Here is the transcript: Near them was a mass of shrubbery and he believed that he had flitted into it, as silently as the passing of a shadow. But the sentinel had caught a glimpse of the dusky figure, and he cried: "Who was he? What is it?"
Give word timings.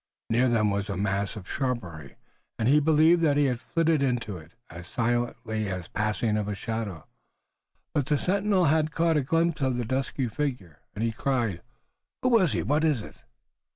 Near 0.31 0.47
them 0.49 0.71
was 0.71 0.89
a 0.89 0.97
mass 0.97 1.35
of 1.35 1.47
shrubbery 1.47 2.15
and 2.57 2.67
he 2.67 2.79
believed 2.79 3.21
that 3.21 3.37
he 3.37 3.45
had 3.45 3.59
flitted 3.61 4.01
into 4.01 4.35
it, 4.35 4.53
as 4.67 4.87
silently 4.87 5.69
as 5.69 5.83
the 5.83 5.91
passing 5.91 6.37
of 6.37 6.47
a 6.47 6.55
shadow. 6.55 7.05
But 7.93 8.07
the 8.07 8.17
sentinel 8.17 8.65
had 8.65 8.89
caught 8.89 9.17
a 9.17 9.21
glimpse 9.21 9.61
of 9.61 9.77
the 9.77 9.85
dusky 9.85 10.27
figure, 10.27 10.79
and 10.95 11.03
he 11.03 11.11
cried: 11.11 11.61
"Who 12.23 12.29
was 12.29 12.53
he? 12.53 12.63
What 12.63 12.83
is 12.83 13.01
it?" 13.03 13.17